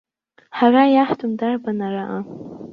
[0.57, 2.19] Ҳара иаҳтәым дарбан араҟа?!